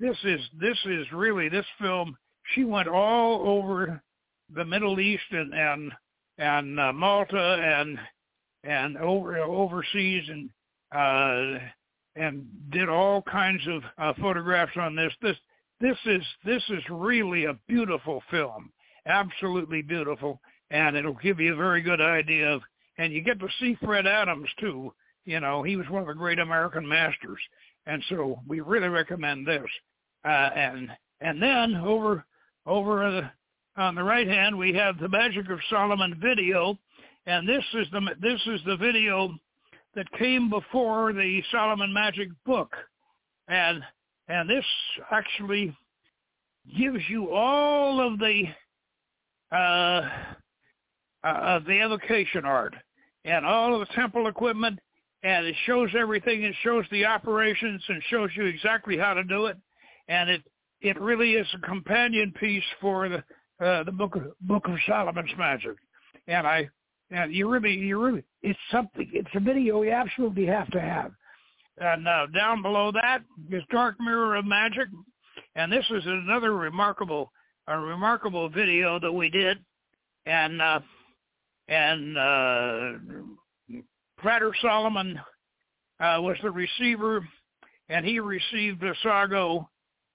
this 0.00 0.16
is 0.24 0.40
this 0.60 0.78
is 0.84 1.06
really 1.12 1.48
this 1.48 1.66
film. 1.80 2.16
She 2.54 2.64
went 2.64 2.88
all 2.88 3.48
over 3.48 4.02
the 4.54 4.64
Middle 4.64 5.00
East 5.00 5.22
and 5.30 5.54
and 5.54 5.92
and 6.38 6.80
uh, 6.80 6.92
Malta 6.92 7.60
and 7.62 7.98
and 8.64 8.96
over 8.98 9.38
overseas 9.38 10.24
and 10.28 10.50
uh, 10.94 11.64
and 12.16 12.46
did 12.70 12.88
all 12.88 13.22
kinds 13.22 13.62
of 13.68 13.82
uh, 13.98 14.12
photographs 14.20 14.76
on 14.76 14.94
this. 14.94 15.12
This 15.22 15.36
this 15.80 15.96
is 16.06 16.22
this 16.44 16.62
is 16.68 16.82
really 16.90 17.46
a 17.46 17.58
beautiful 17.68 18.22
film, 18.30 18.70
absolutely 19.06 19.82
beautiful, 19.82 20.40
and 20.70 20.96
it'll 20.96 21.14
give 21.14 21.40
you 21.40 21.54
a 21.54 21.56
very 21.56 21.82
good 21.82 22.00
idea 22.00 22.52
of. 22.52 22.62
And 22.98 23.12
you 23.12 23.22
get 23.22 23.40
to 23.40 23.48
see 23.58 23.76
Fred 23.82 24.06
Adams 24.06 24.48
too. 24.60 24.92
You 25.24 25.40
know, 25.40 25.62
he 25.62 25.76
was 25.76 25.88
one 25.88 26.02
of 26.02 26.08
the 26.08 26.14
great 26.14 26.38
American 26.38 26.86
masters, 26.86 27.40
and 27.86 28.02
so 28.08 28.40
we 28.46 28.60
really 28.60 28.88
recommend 28.88 29.46
this. 29.46 29.66
Uh, 30.24 30.50
and 30.54 30.90
and 31.20 31.42
then 31.42 31.76
over 31.76 32.24
over 32.66 33.10
the 33.10 33.30
on 33.80 33.94
the 33.94 34.02
right 34.02 34.28
hand, 34.28 34.56
we 34.56 34.74
have 34.74 34.98
the 34.98 35.08
Magic 35.08 35.48
of 35.48 35.58
Solomon 35.70 36.20
video, 36.20 36.78
and 37.26 37.48
this 37.48 37.64
is 37.74 37.86
the 37.90 38.00
this 38.20 38.40
is 38.46 38.60
the 38.66 38.76
video 38.76 39.34
that 39.94 40.10
came 40.18 40.48
before 40.48 41.12
the 41.12 41.42
Solomon 41.50 41.92
Magic 41.92 42.28
book, 42.44 42.74
and 43.48 43.82
and 44.28 44.48
this 44.48 44.64
actually 45.10 45.76
gives 46.78 47.02
you 47.08 47.30
all 47.30 48.00
of 48.00 48.18
the 48.18 48.44
uh, 49.50 50.08
uh, 51.24 51.58
the 51.60 51.82
evocation 51.82 52.44
art 52.44 52.74
and 53.24 53.44
all 53.44 53.74
of 53.74 53.86
the 53.86 53.94
temple 53.94 54.26
equipment, 54.26 54.78
and 55.22 55.46
it 55.46 55.54
shows 55.66 55.90
everything. 55.96 56.42
It 56.42 56.54
shows 56.62 56.84
the 56.90 57.04
operations 57.04 57.82
and 57.88 58.02
shows 58.10 58.30
you 58.36 58.46
exactly 58.46 58.96
how 58.96 59.14
to 59.14 59.24
do 59.24 59.46
it, 59.46 59.56
and 60.08 60.30
it 60.30 60.42
it 60.80 61.00
really 61.00 61.34
is 61.34 61.46
a 61.54 61.66
companion 61.66 62.32
piece 62.38 62.64
for 62.80 63.08
the 63.08 63.24
uh, 63.64 63.84
the 63.84 63.92
book 63.92 64.16
of, 64.16 64.22
book 64.40 64.66
of 64.66 64.74
Solomon's 64.86 65.30
magic, 65.38 65.76
and 66.26 66.46
I 66.46 66.68
and 67.12 67.34
you 67.34 67.48
really 67.48 67.74
you 67.74 68.02
really 68.02 68.24
it's 68.42 68.58
something 68.70 69.08
it's 69.12 69.28
a 69.34 69.40
video 69.40 69.82
you 69.82 69.92
absolutely 69.92 70.46
have 70.46 70.70
to 70.70 70.80
have. 70.80 71.12
And 71.78 72.06
uh, 72.06 72.26
down 72.34 72.62
below 72.62 72.92
that 72.92 73.20
is 73.50 73.62
Dark 73.70 73.96
Mirror 74.00 74.36
of 74.36 74.44
Magic, 74.44 74.88
and 75.54 75.72
this 75.72 75.84
is 75.90 76.02
another 76.06 76.54
remarkable 76.54 77.30
a 77.68 77.78
remarkable 77.78 78.48
video 78.48 78.98
that 78.98 79.12
we 79.12 79.30
did, 79.30 79.58
and 80.26 80.60
uh, 80.60 80.80
and 81.68 82.18
uh, 82.18 82.92
Frater 84.20 84.52
Solomon 84.60 85.18
uh, 86.00 86.18
was 86.20 86.36
the 86.42 86.50
receiver, 86.50 87.26
and 87.88 88.04
he 88.04 88.20
received 88.20 88.80
the 88.80 88.94
Sargo, 89.04 89.68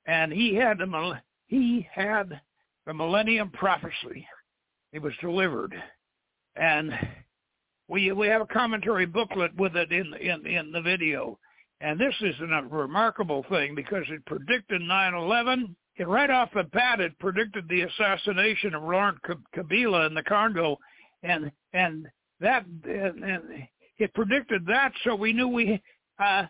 and 0.05 0.31
he 0.31 0.55
had 0.55 0.79
the 0.79 1.21
he 1.47 1.87
had 1.91 2.39
the 2.85 2.93
Millennium 2.93 3.49
Prophecy. 3.51 4.27
It 4.93 5.01
was 5.01 5.13
delivered, 5.21 5.75
and 6.59 6.91
we 7.87 8.11
we 8.11 8.27
have 8.27 8.41
a 8.41 8.45
commentary 8.45 9.05
booklet 9.05 9.55
with 9.55 9.75
it 9.75 9.91
in 9.91 10.13
in 10.15 10.45
in 10.45 10.71
the 10.71 10.81
video. 10.81 11.39
And 11.79 11.99
this 11.99 12.15
is 12.21 12.35
a 12.41 12.63
remarkable 12.63 13.45
thing 13.49 13.75
because 13.75 14.03
it 14.09 14.25
predicted 14.25 14.81
9/11. 14.81 15.75
It 15.97 16.07
right 16.07 16.29
off 16.29 16.49
the 16.53 16.63
bat 16.63 16.99
it 16.99 17.17
predicted 17.19 17.67
the 17.67 17.81
assassination 17.81 18.73
of 18.73 18.83
Laurent 18.83 19.17
Kabila 19.55 20.07
in 20.07 20.13
the 20.13 20.23
Congo, 20.23 20.77
and 21.23 21.51
and 21.73 22.07
that 22.39 22.65
and, 22.65 23.23
and 23.23 23.67
it 23.97 24.13
predicted 24.13 24.65
that, 24.67 24.91
so 25.03 25.15
we 25.15 25.33
knew 25.33 25.47
we. 25.47 25.81
Uh, 26.19 26.45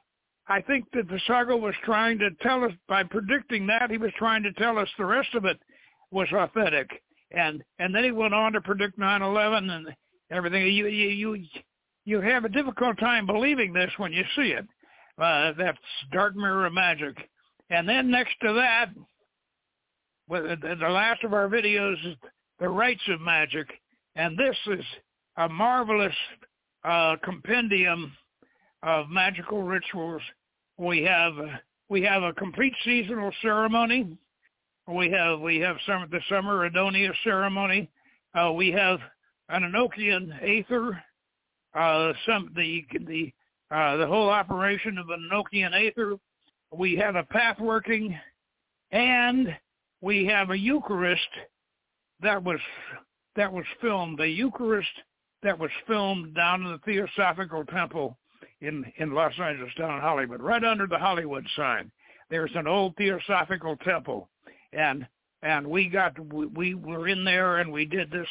I 0.49 0.61
think 0.61 0.85
that 0.93 1.09
the 1.09 1.19
Sargo 1.27 1.59
was 1.59 1.75
trying 1.83 2.19
to 2.19 2.29
tell 2.41 2.63
us 2.63 2.71
by 2.87 3.03
predicting 3.03 3.67
that 3.67 3.91
he 3.91 3.97
was 3.97 4.11
trying 4.17 4.43
to 4.43 4.53
tell 4.53 4.77
us 4.77 4.87
the 4.97 5.05
rest 5.05 5.35
of 5.35 5.43
it 5.43 5.59
was 6.09 6.27
authentic. 6.31 6.89
And 7.31 7.63
and 7.79 7.93
then 7.93 8.03
he 8.03 8.11
went 8.11 8.33
on 8.33 8.53
to 8.53 8.61
predict 8.61 8.97
9/11 8.97 9.69
and 9.69 9.87
everything. 10.31 10.67
You 10.67 10.87
you 10.87 11.09
you 11.09 11.45
you 12.05 12.21
have 12.21 12.45
a 12.45 12.49
difficult 12.49 12.97
time 12.99 13.25
believing 13.25 13.73
this 13.73 13.91
when 13.97 14.13
you 14.13 14.23
see 14.35 14.53
it. 14.53 14.65
Uh, 15.17 15.51
that's 15.57 15.77
dark 16.11 16.35
mirror 16.35 16.69
magic. 16.69 17.15
And 17.69 17.87
then 17.87 18.09
next 18.09 18.35
to 18.41 18.53
that, 18.53 18.91
the 20.29 20.87
last 20.89 21.23
of 21.23 21.33
our 21.33 21.49
videos 21.49 21.93
is 22.05 22.15
the 22.59 22.69
rites 22.69 23.01
of 23.09 23.19
magic, 23.21 23.67
and 24.15 24.37
this 24.37 24.55
is 24.67 24.85
a 25.37 25.49
marvelous 25.49 26.15
uh, 26.83 27.15
compendium 27.23 28.13
of 28.83 29.09
magical 29.09 29.63
rituals. 29.63 30.21
We 30.77 31.03
have 31.03 31.33
we 31.89 32.01
have 32.03 32.23
a 32.23 32.33
complete 32.33 32.73
seasonal 32.83 33.31
ceremony 33.41 34.17
we 34.87 35.11
have 35.11 35.39
we 35.39 35.59
have 35.59 35.77
some 35.85 36.07
the 36.11 36.21
summer 36.29 36.69
Adonia 36.69 37.11
ceremony. 37.23 37.89
Uh, 38.33 38.51
we 38.53 38.71
have 38.71 38.99
an 39.49 39.63
Enochian 39.63 40.31
Aether. 40.41 41.01
Uh, 41.73 42.13
some 42.25 42.51
the 42.55 42.85
the 43.05 43.33
uh, 43.69 43.97
the 43.97 44.07
whole 44.07 44.29
operation 44.29 44.97
of 44.97 45.09
an 45.09 45.29
Enochian 45.31 45.73
Aether. 45.73 46.15
We 46.71 46.95
have 46.95 47.15
a 47.15 47.23
path 47.23 47.59
working, 47.59 48.17
and 48.91 49.55
we 50.01 50.25
have 50.25 50.51
a 50.51 50.57
Eucharist 50.57 51.27
that 52.21 52.41
was 52.41 52.59
that 53.35 53.51
was 53.51 53.65
filmed. 53.81 54.19
The 54.19 54.29
Eucharist 54.29 54.89
that 55.43 55.57
was 55.57 55.71
filmed 55.85 56.33
down 56.33 56.63
in 56.63 56.71
the 56.71 56.79
Theosophical 56.79 57.65
Temple 57.65 58.17
in 58.61 58.85
in 58.97 59.13
Los 59.13 59.33
Angeles, 59.39 59.73
down 59.77 59.95
in 59.95 60.01
Hollywood, 60.01 60.41
right 60.41 60.63
under 60.63 60.87
the 60.87 60.97
Hollywood 60.97 61.45
sign. 61.57 61.91
There's 62.29 62.51
an 62.55 62.67
old 62.67 62.95
Theosophical 62.95 63.75
Temple 63.77 64.29
and 64.77 65.05
and 65.41 65.67
we 65.67 65.89
got 65.89 66.17
we 66.33 66.73
were 66.73 67.07
in 67.07 67.23
there 67.23 67.57
and 67.57 67.71
we 67.71 67.85
did 67.85 68.09
this 68.09 68.27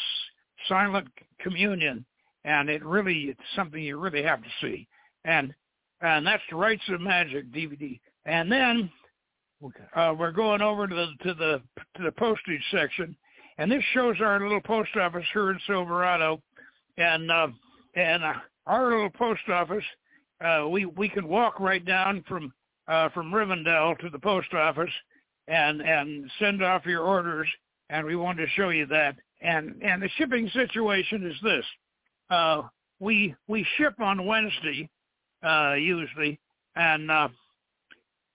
silent 0.69 1.09
communion. 1.41 2.05
And 2.45 2.71
it 2.71 2.85
really 2.85 3.25
it's 3.25 3.41
something 3.55 3.83
you 3.83 3.99
really 3.99 4.23
have 4.23 4.43
to 4.43 4.49
see. 4.61 4.87
And 5.25 5.53
and 6.01 6.27
that's 6.27 6.43
the 6.49 6.57
Rites 6.57 6.83
of 6.89 7.01
Magic 7.01 7.51
DVD. 7.53 7.99
And 8.25 8.51
then 8.51 8.91
uh, 9.95 10.15
we're 10.17 10.33
going 10.33 10.63
over 10.63 10.87
to 10.87 10.95
the 10.95 11.07
to 11.25 11.35
the 11.35 11.63
to 11.97 12.03
the 12.05 12.13
postage 12.13 12.63
section, 12.71 13.17
and 13.59 13.71
this 13.71 13.83
shows 13.93 14.17
our 14.21 14.41
little 14.41 14.61
post 14.61 14.95
office 14.97 15.25
here 15.33 15.51
in 15.51 15.59
Silverado, 15.67 16.43
and 16.99 17.31
uh, 17.31 17.49
and 17.95 18.23
uh, 18.23 18.35
our 18.67 18.91
little 18.91 19.11
post 19.11 19.49
office, 19.49 19.85
uh, 20.45 20.67
we 20.69 20.85
we 20.85 21.09
can 21.09 21.27
walk 21.27 21.59
right 21.59 21.85
down 21.85 22.23
from 22.29 22.53
uh, 22.87 23.09
from 23.11 23.33
Rivendell 23.33 23.99
to 24.01 24.11
the 24.11 24.19
post 24.19 24.53
office, 24.53 24.93
and 25.49 25.81
and 25.81 26.31
send 26.39 26.63
off 26.63 26.87
your 26.87 27.03
orders, 27.03 27.49
and 27.91 28.07
we 28.07 28.17
wanted 28.17 28.47
to 28.47 28.53
show 28.53 28.71
you 28.71 28.87
that. 28.87 29.17
And 29.41 29.81
and 29.83 30.03
the 30.03 30.09
shipping 30.17 30.49
situation 30.51 31.27
is 31.27 31.37
this: 31.43 31.65
uh, 32.31 32.63
we 33.01 33.35
we 33.49 33.67
ship 33.77 33.95
on 34.01 34.27
Wednesday 34.27 34.89
uh, 35.43 35.75
usually, 35.75 36.41
and 36.75 37.11
uh, 37.11 37.29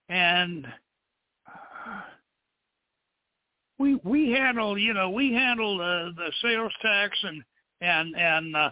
and 0.10 0.68
we 3.78 4.00
we 4.04 4.32
handle 4.32 4.78
you 4.78 4.94
know 4.94 5.10
we 5.10 5.34
handle 5.34 5.78
the 5.78 6.14
the 6.16 6.32
sales 6.42 6.74
tax 6.82 7.18
and 7.24 7.44
and 7.82 8.16
and 8.16 8.56
uh, 8.56 8.72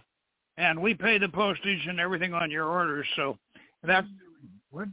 and 0.57 0.81
we 0.81 0.93
pay 0.93 1.17
the 1.17 1.29
postage 1.29 1.85
and 1.87 1.99
everything 1.99 2.33
on 2.33 2.51
your 2.51 2.65
orders. 2.65 3.07
So 3.15 3.37
that 3.83 4.05
what 4.69 4.87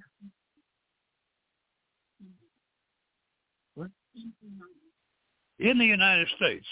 what 3.75 3.91
in 5.59 5.79
the 5.79 5.85
United 5.85 6.29
States. 6.37 6.67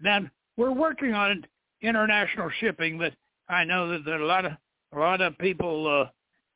Then 0.00 0.30
we're 0.56 0.72
working 0.72 1.14
on 1.14 1.44
international 1.80 2.50
shipping, 2.60 2.98
but 2.98 3.12
I 3.48 3.64
know 3.64 3.88
that 3.90 4.04
there 4.04 4.18
are 4.18 4.22
a 4.22 4.26
lot 4.26 4.44
of 4.44 4.52
a 4.94 4.98
lot 4.98 5.20
of 5.22 5.38
people 5.38 6.08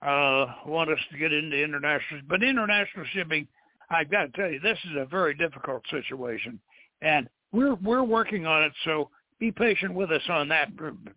uh, 0.02 0.06
uh, 0.06 0.54
want 0.66 0.90
us 0.90 0.98
to 1.10 1.18
get 1.18 1.32
into 1.32 1.56
international, 1.56 2.20
but 2.28 2.42
international 2.42 3.06
shipping 3.12 3.48
I've 3.90 4.10
got 4.10 4.32
to 4.32 4.40
tell 4.40 4.50
you, 4.50 4.60
this 4.60 4.78
is 4.90 4.96
a 4.96 5.06
very 5.06 5.34
difficult 5.34 5.82
situation, 5.90 6.60
and 7.02 7.28
we're 7.52 7.74
we're 7.76 8.02
working 8.02 8.46
on 8.46 8.64
it. 8.64 8.72
So 8.84 9.10
be 9.38 9.52
patient 9.52 9.94
with 9.94 10.10
us 10.10 10.22
on 10.28 10.48
that. 10.48 10.70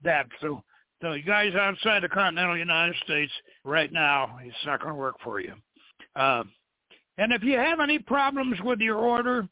That 0.04 0.28
so 0.42 0.64
so 1.02 1.14
you 1.14 1.24
guys 1.24 1.56
outside 1.56 2.04
the 2.04 2.10
continental 2.10 2.58
United 2.58 2.96
States 3.04 3.32
right 3.64 3.92
now, 3.92 4.38
it's 4.44 4.56
not 4.66 4.82
going 4.82 4.94
to 4.94 5.00
work 5.00 5.16
for 5.24 5.40
you. 5.40 5.54
Uh, 6.16 6.44
and 7.20 7.34
if 7.34 7.44
you 7.44 7.58
have 7.58 7.82
any 7.82 8.00
problems 8.00 8.58
with 8.64 8.80
your 8.80 8.98
order, 8.98 9.46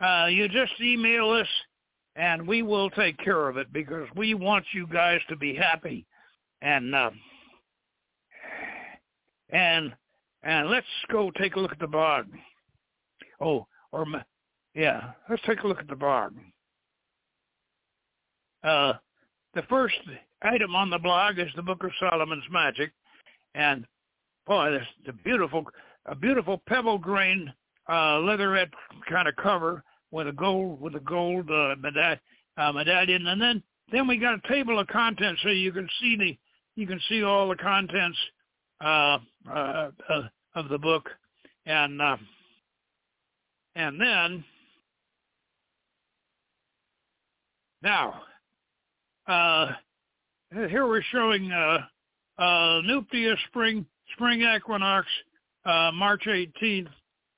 uh, 0.00 0.26
you 0.26 0.48
just 0.48 0.72
email 0.82 1.30
us, 1.30 1.48
and 2.14 2.46
we 2.46 2.60
will 2.62 2.90
take 2.90 3.16
care 3.18 3.48
of 3.48 3.56
it 3.56 3.72
because 3.72 4.06
we 4.14 4.34
want 4.34 4.66
you 4.74 4.86
guys 4.86 5.20
to 5.30 5.36
be 5.36 5.54
happy. 5.54 6.04
And 6.60 6.94
uh, 6.94 7.10
and 9.48 9.94
and 10.42 10.68
let's 10.68 10.86
go 11.10 11.30
take 11.40 11.56
a 11.56 11.60
look 11.60 11.72
at 11.72 11.78
the 11.78 11.86
blog. 11.86 12.26
Oh, 13.40 13.66
or 13.92 14.06
yeah, 14.74 15.12
let's 15.30 15.42
take 15.46 15.62
a 15.62 15.66
look 15.66 15.80
at 15.80 15.88
the 15.88 15.96
blog. 15.96 16.34
Uh, 18.62 18.92
the 19.54 19.62
first 19.70 19.96
item 20.42 20.76
on 20.76 20.90
the 20.90 20.98
blog 20.98 21.38
is 21.38 21.48
the 21.56 21.62
Book 21.62 21.82
of 21.82 21.90
Solomon's 21.98 22.44
Magic, 22.50 22.92
and 23.54 23.86
boy, 24.46 24.70
this 24.70 24.86
the 25.06 25.14
beautiful, 25.14 25.64
a 26.06 26.14
beautiful 26.14 26.62
pebble 26.68 26.98
grain 26.98 27.52
uh, 27.88 28.18
leatherette 28.18 28.70
kind 29.08 29.28
of 29.28 29.36
cover 29.36 29.82
with 30.10 30.28
a 30.28 30.32
gold 30.32 30.80
with 30.80 30.94
a 30.94 31.00
gold 31.00 31.48
uh, 31.50 31.74
medall- 31.76 32.18
uh, 32.56 32.72
medallion, 32.72 33.26
and 33.26 33.40
then 33.40 33.62
then 33.92 34.06
we 34.06 34.16
got 34.18 34.34
a 34.34 34.48
table 34.48 34.78
of 34.78 34.86
contents 34.88 35.40
so 35.42 35.48
you 35.50 35.72
can 35.72 35.88
see 36.00 36.16
the 36.16 36.38
you 36.80 36.86
can 36.86 37.00
see 37.08 37.22
all 37.22 37.48
the 37.48 37.56
contents 37.56 38.18
uh, 38.80 39.18
uh, 39.50 39.90
uh, 40.08 40.22
of 40.54 40.68
the 40.68 40.78
book, 40.78 41.08
and 41.66 42.00
uh, 42.00 42.16
and 43.76 44.00
then, 44.00 44.42
now, 47.82 48.22
uh, 49.28 49.72
here 50.50 50.86
we're 50.86 51.02
showing 51.12 51.52
uh, 51.52 51.80
uh, 52.38 52.80
Nuptia 52.86 53.34
spring 53.48 53.84
spring 54.14 54.40
equinox, 54.40 55.06
uh, 55.66 55.90
March 55.92 56.24
18th, 56.26 56.88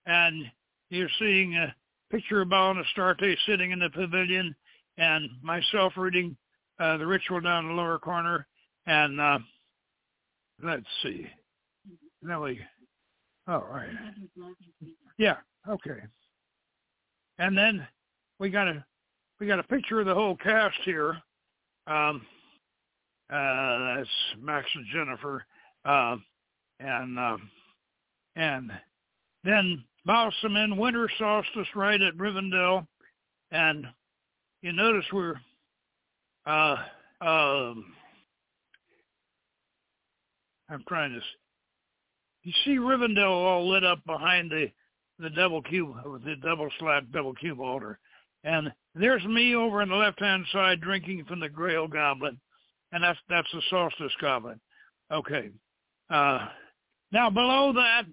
and 0.07 0.45
you're 0.91 1.09
seeing 1.19 1.57
a 1.57 1.75
picture 2.11 2.43
of 2.43 2.51
Baal 2.51 2.79
Astarte 2.79 3.37
sitting 3.47 3.71
in 3.71 3.79
the 3.79 3.91
pavilion, 3.91 4.55
and 4.99 5.29
myself 5.43 5.95
reading 5.97 6.37
uh, 6.79 6.97
the 6.99 7.07
ritual 7.07 7.41
down 7.41 7.65
in 7.65 7.71
the 7.71 7.77
lower 7.77 7.99
corner, 7.99 8.47
and 8.87 9.21
uh, 9.21 9.39
let's 10.63 10.87
see, 11.03 11.27
we, 12.23 12.61
all 13.47 13.67
right, 13.71 13.89
yeah, 15.17 15.37
okay. 15.69 16.03
And 17.39 17.57
then 17.57 17.87
we 18.39 18.51
got 18.51 18.69
a 18.69 18.85
we 19.41 19.47
got 19.47 19.61
a 19.61 19.65
picture 19.65 20.01
of 20.01 20.07
the 20.07 20.15
whole 20.15 20.37
cast 20.37 20.77
here. 20.85 21.17
Um, 21.87 22.23
uh, 23.33 23.97
that's 23.97 24.09
Max 24.41 24.67
and 24.75 24.87
Jennifer, 24.93 25.45
uh, 25.85 26.17
and 26.81 27.19
uh, 27.19 27.37
and 28.39 28.71
then 29.45 29.85
Balsam 30.07 30.79
winter 30.79 31.11
solstice 31.19 31.69
right 31.75 32.01
at 32.01 32.17
Rivendell, 32.17 32.87
and 33.51 33.87
you 34.63 34.73
notice 34.73 35.05
we're 35.13 35.35
uh, 36.47 36.77
um, 37.21 37.85
I'm 40.71 40.85
trying 40.89 41.13
to. 41.13 41.21
You 42.45 42.53
see 42.65 42.77
Rivendell 42.79 43.31
all 43.31 43.69
lit 43.69 43.85
up 43.85 43.99
behind 44.07 44.51
the 44.51 44.69
the 45.19 45.31
double 45.31 45.61
cube, 45.63 45.95
the 46.25 46.37
double 46.37 46.69
slat 46.79 47.11
double 47.13 47.35
cube 47.35 47.61
altar. 47.61 47.99
And 48.45 48.73
there's 48.95 49.25
me 49.25 49.57
over 49.57 49.83
on 49.83 49.89
the 49.89 49.97
left-hand 49.97 50.45
side 50.53 50.81
drinking 50.81 51.25
from 51.25 51.41
the 51.41 51.49
Grail 51.49 51.89
goblet, 51.89 52.35
and 52.93 53.03
that's 53.03 53.19
that's 53.29 53.51
the 53.53 53.63
solstice 53.69 54.13
goblet. 54.21 54.59
Okay. 55.13 55.51
Uh, 56.09 56.47
now 57.13 57.29
below 57.29 57.73
that 57.75 58.05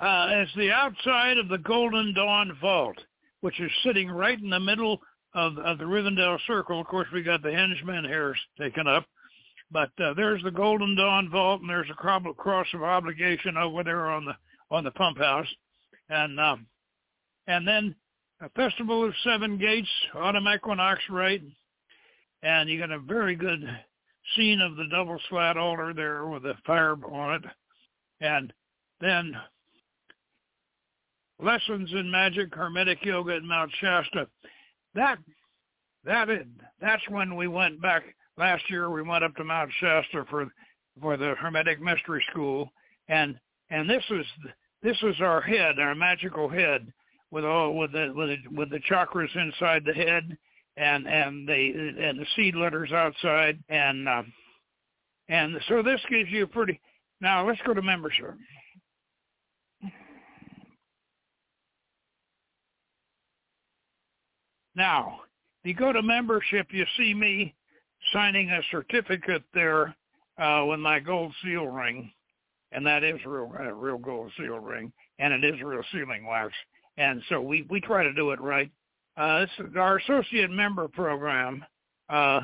uh, 0.00 0.42
is 0.42 0.48
the 0.56 0.70
outside 0.70 1.38
of 1.38 1.48
the 1.48 1.58
Golden 1.58 2.14
Dawn 2.14 2.56
Vault, 2.60 2.96
which 3.40 3.60
is 3.60 3.70
sitting 3.84 4.10
right 4.10 4.40
in 4.40 4.50
the 4.50 4.60
middle 4.60 5.00
of, 5.34 5.58
of 5.58 5.78
the 5.78 5.84
Rivendell 5.84 6.38
Circle. 6.46 6.80
Of 6.80 6.86
course, 6.86 7.08
we 7.12 7.22
got 7.22 7.42
the 7.42 7.52
henchman 7.52 8.04
hairs 8.04 8.38
taken 8.58 8.86
up, 8.86 9.06
but 9.70 9.90
uh, 10.02 10.14
there's 10.14 10.42
the 10.42 10.50
Golden 10.50 10.96
Dawn 10.96 11.28
Vault, 11.30 11.60
and 11.60 11.70
there's 11.70 11.90
a 11.90 12.34
cross 12.34 12.66
of 12.74 12.82
obligation 12.82 13.56
over 13.56 13.82
there 13.84 14.10
on 14.10 14.24
the 14.24 14.34
on 14.70 14.84
the 14.84 14.90
pump 14.92 15.18
house. 15.18 15.46
And 16.08 16.38
um, 16.40 16.66
and 17.46 17.66
then 17.66 17.94
a 18.40 18.48
festival 18.50 19.04
of 19.04 19.14
seven 19.22 19.58
gates, 19.58 19.88
autumn 20.14 20.48
equinox 20.48 21.00
right, 21.10 21.42
and 22.42 22.68
you 22.68 22.78
got 22.78 22.90
a 22.90 22.98
very 22.98 23.36
good 23.36 23.64
scene 24.34 24.60
of 24.60 24.76
the 24.76 24.86
double 24.90 25.18
slat 25.28 25.56
altar 25.56 25.92
there 25.94 26.26
with 26.26 26.44
a 26.44 26.54
fire 26.66 26.96
on 27.06 27.34
it, 27.36 27.42
and 28.20 28.52
then 29.00 29.34
lessons 31.42 31.90
in 31.92 32.10
magic, 32.10 32.54
hermetic 32.54 33.04
yoga 33.04 33.36
at 33.36 33.42
Mount 33.42 33.70
Shasta. 33.80 34.28
That 34.94 35.18
that 36.04 36.28
is, 36.30 36.46
that's 36.80 37.02
when 37.08 37.36
we 37.36 37.48
went 37.48 37.80
back 37.80 38.02
last 38.36 38.68
year. 38.70 38.90
We 38.90 39.02
went 39.02 39.24
up 39.24 39.34
to 39.36 39.44
Mount 39.44 39.70
Shasta 39.80 40.24
for 40.30 40.48
for 41.00 41.16
the 41.16 41.34
Hermetic 41.38 41.80
Mystery 41.80 42.24
School, 42.30 42.70
and 43.08 43.38
and 43.70 43.88
this 43.88 44.04
was 44.10 44.24
this 44.82 44.96
is 45.02 45.20
our 45.20 45.40
head, 45.40 45.78
our 45.78 45.94
magical 45.94 46.48
head, 46.48 46.92
with 47.30 47.44
all 47.44 47.74
with 47.74 47.92
the 47.92 48.12
with 48.14 48.28
the, 48.28 48.56
with 48.56 48.70
the 48.70 48.80
chakras 48.80 49.34
inside 49.34 49.84
the 49.84 49.94
head, 49.94 50.36
and 50.76 51.08
and 51.08 51.48
the 51.48 51.94
and 51.98 52.18
the 52.18 52.26
seed 52.36 52.54
letters 52.54 52.92
outside, 52.92 53.58
and 53.68 54.08
uh, 54.08 54.22
and 55.28 55.56
so 55.68 55.82
this 55.82 56.00
gives 56.10 56.30
you 56.30 56.44
a 56.44 56.46
pretty. 56.46 56.80
Now 57.20 57.46
let's 57.46 57.60
go 57.66 57.74
to 57.74 57.82
membership. 57.82 58.34
Now, 64.76 65.20
if 65.62 65.68
you 65.68 65.74
go 65.74 65.92
to 65.92 66.02
membership, 66.02 66.68
you 66.70 66.84
see 66.96 67.14
me 67.14 67.54
signing 68.12 68.50
a 68.50 68.60
certificate 68.70 69.42
there 69.54 69.94
uh, 70.38 70.64
with 70.66 70.80
my 70.80 71.00
gold 71.00 71.32
seal 71.42 71.66
ring 71.66 72.12
and 72.74 72.84
that 72.84 73.04
is 73.04 73.18
real 73.24 73.50
uh, 73.58 73.72
real 73.72 73.98
gold 73.98 74.30
seal 74.36 74.58
ring, 74.58 74.92
and 75.18 75.32
it 75.32 75.44
is 75.44 75.62
real 75.62 75.82
sealing 75.92 76.26
wax. 76.26 76.52
And 76.98 77.22
so 77.28 77.40
we 77.40 77.66
we 77.70 77.80
try 77.80 78.02
to 78.02 78.12
do 78.12 78.32
it 78.32 78.40
right. 78.40 78.70
Uh, 79.16 79.40
this 79.40 79.50
is 79.60 79.76
our 79.76 79.98
associate 79.98 80.50
member 80.50 80.88
program. 80.88 81.64
Uh, 82.08 82.40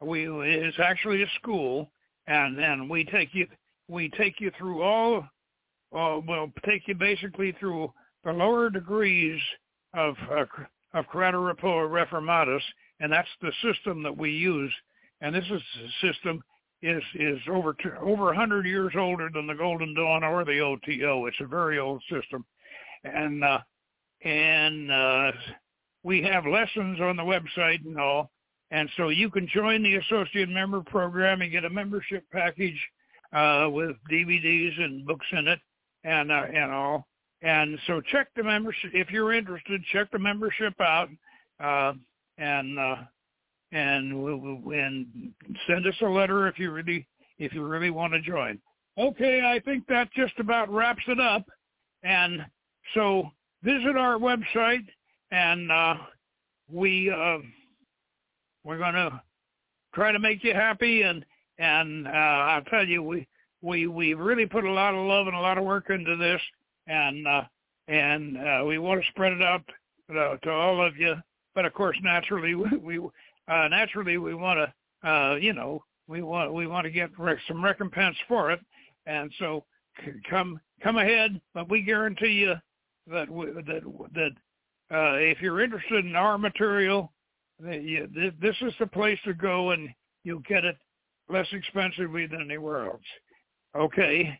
we 0.00 0.26
is 0.42 0.74
actually 0.82 1.22
a 1.22 1.26
school, 1.40 1.90
and 2.28 2.58
and 2.58 2.88
we 2.88 3.04
take 3.04 3.34
you 3.34 3.46
we 3.88 4.08
take 4.10 4.40
you 4.40 4.50
through 4.56 4.82
all. 4.82 5.26
Uh, 5.94 6.20
we'll 6.26 6.50
take 6.64 6.88
you 6.88 6.94
basically 6.94 7.52
through 7.60 7.92
the 8.24 8.32
lower 8.32 8.70
degrees 8.70 9.40
of 9.94 10.14
uh, 10.30 10.44
of 10.94 11.06
Creator 11.06 11.38
Reformatus, 11.38 12.62
and 13.00 13.12
that's 13.12 13.28
the 13.40 13.52
system 13.62 14.02
that 14.02 14.16
we 14.16 14.30
use. 14.30 14.72
And 15.20 15.34
this 15.34 15.44
is 15.50 15.62
system 16.00 16.42
is 16.82 17.02
is 17.14 17.38
over 17.48 17.74
two, 17.80 17.92
over 18.00 18.32
a 18.32 18.36
hundred 18.36 18.66
years 18.66 18.92
older 18.96 19.30
than 19.32 19.46
the 19.46 19.54
Golden 19.54 19.94
Dawn 19.94 20.24
or 20.24 20.44
the 20.44 20.60
OTO. 20.60 21.26
It's 21.26 21.40
a 21.40 21.46
very 21.46 21.78
old 21.78 22.02
system, 22.10 22.44
and 23.04 23.44
uh, 23.44 23.58
and 24.24 24.90
uh, 24.90 25.32
we 26.02 26.22
have 26.22 26.44
lessons 26.46 27.00
on 27.00 27.16
the 27.16 27.22
website 27.22 27.84
and 27.84 27.98
all. 27.98 28.30
And 28.70 28.88
so 28.96 29.10
you 29.10 29.28
can 29.30 29.46
join 29.46 29.82
the 29.82 29.96
associate 29.96 30.48
member 30.48 30.80
program 30.80 31.42
and 31.42 31.52
get 31.52 31.66
a 31.66 31.70
membership 31.70 32.24
package 32.32 32.80
uh, 33.32 33.68
with 33.70 33.96
DVDs 34.10 34.80
and 34.80 35.06
books 35.06 35.26
in 35.32 35.46
it 35.46 35.60
and 36.04 36.32
uh, 36.32 36.46
and 36.52 36.72
all. 36.72 37.06
And 37.42 37.78
so 37.86 38.00
check 38.00 38.28
the 38.36 38.44
membership 38.44 38.92
if 38.94 39.10
you're 39.10 39.32
interested. 39.32 39.82
Check 39.92 40.10
the 40.12 40.18
membership 40.18 40.74
out 40.80 41.08
uh, 41.62 41.92
and 42.38 42.78
uh, 42.78 42.96
and 43.72 44.22
we'll, 44.22 44.60
and 44.72 45.32
send 45.66 45.86
us 45.86 45.94
a 46.02 46.06
letter 46.06 46.46
if 46.46 46.58
you 46.58 46.70
really 46.70 47.06
if 47.38 47.52
you 47.52 47.64
really 47.64 47.90
want 47.90 48.12
to 48.12 48.20
join. 48.20 48.60
Okay, 48.98 49.40
I 49.40 49.58
think 49.58 49.86
that 49.88 50.12
just 50.12 50.38
about 50.38 50.72
wraps 50.72 51.02
it 51.08 51.18
up. 51.18 51.44
And 52.02 52.44
so 52.94 53.30
visit 53.62 53.96
our 53.96 54.18
website 54.18 54.86
and 55.30 55.72
uh, 55.72 55.94
we 56.70 57.10
uh, 57.10 57.38
we're 58.64 58.78
going 58.78 58.94
to 58.94 59.20
try 59.94 60.12
to 60.12 60.18
make 60.18 60.44
you 60.44 60.54
happy 60.54 61.02
and 61.02 61.24
and 61.58 62.06
uh, 62.06 62.10
I'll 62.10 62.64
tell 62.64 62.86
you 62.86 63.02
we 63.02 63.26
we 63.62 63.86
we 63.86 64.14
really 64.14 64.46
put 64.46 64.64
a 64.64 64.72
lot 64.72 64.94
of 64.94 65.06
love 65.06 65.26
and 65.26 65.36
a 65.36 65.40
lot 65.40 65.58
of 65.58 65.64
work 65.64 65.90
into 65.90 66.16
this 66.16 66.40
and 66.86 67.26
uh, 67.26 67.42
and 67.88 68.36
uh, 68.36 68.64
we 68.66 68.78
want 68.78 69.02
to 69.02 69.10
spread 69.10 69.32
it 69.32 69.42
out 69.42 69.62
to, 70.10 70.38
to 70.42 70.50
all 70.50 70.84
of 70.84 70.96
you. 70.96 71.14
But 71.54 71.64
of 71.64 71.74
course, 71.74 71.96
naturally 72.02 72.54
we, 72.54 72.76
we 72.78 72.98
uh, 72.98 73.68
naturally 73.68 74.18
we 74.18 74.34
want 74.34 74.58
to 74.58 75.08
uh, 75.08 75.36
you 75.36 75.52
know 75.52 75.84
we 76.08 76.22
want 76.22 76.52
we 76.52 76.66
want 76.66 76.84
to 76.84 76.90
get 76.90 77.10
rec- 77.18 77.38
some 77.48 77.64
recompense 77.64 78.16
for 78.28 78.50
it, 78.50 78.60
and 79.06 79.32
so 79.38 79.64
come 80.28 80.60
come 80.82 80.98
ahead. 80.98 81.40
But 81.54 81.70
we 81.70 81.82
guarantee 81.82 82.32
you 82.32 82.54
that 83.10 83.28
we, 83.30 83.46
that 83.46 83.82
that 84.14 84.30
uh, 84.90 85.16
if 85.16 85.40
you're 85.40 85.62
interested 85.62 86.04
in 86.04 86.16
our 86.16 86.38
material, 86.38 87.12
you, 87.64 88.08
this 88.40 88.56
is 88.60 88.74
the 88.78 88.86
place 88.86 89.18
to 89.24 89.34
go, 89.34 89.70
and 89.70 89.88
you'll 90.24 90.40
get 90.40 90.64
it 90.64 90.76
less 91.28 91.46
expensively 91.52 92.26
than 92.26 92.42
anywhere 92.42 92.86
else. 92.86 93.00
Okay. 93.76 94.38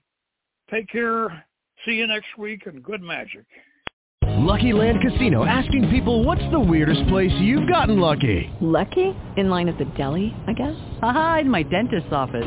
Take 0.71 0.89
care. 0.89 1.45
See 1.85 1.93
you 1.93 2.07
next 2.07 2.39
week, 2.39 2.67
and 2.67 2.83
good 2.83 3.03
magic. 3.03 3.45
Lucky 4.25 4.73
Land 4.73 4.99
Casino 5.01 5.45
asking 5.45 5.89
people 5.91 6.25
what's 6.25 6.43
the 6.53 6.61
weirdest 6.61 7.07
place 7.09 7.33
you've 7.41 7.69
gotten 7.69 7.99
lucky? 7.99 8.51
Lucky? 8.61 9.17
In 9.37 9.51
line 9.51 9.69
at 9.69 9.79
the 9.79 9.85
deli, 9.97 10.35
I 10.47 10.53
guess? 10.53 10.77
Aha, 11.03 11.39
in 11.41 11.51
my 11.51 11.63
dentist's 11.63 12.13
office. 12.13 12.47